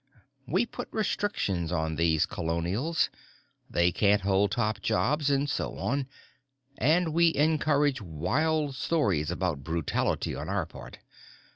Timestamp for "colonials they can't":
2.25-4.21